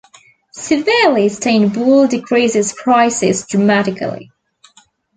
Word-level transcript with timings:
Severely 0.55 1.29
stained 1.29 1.77
wool 1.77 2.07
decreases 2.07 2.73
prices 2.73 3.45
dramatically. 3.45 4.31